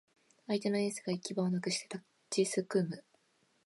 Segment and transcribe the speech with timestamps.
[0.47, 3.03] 相手のエースが行き場をなくして立ちすくむ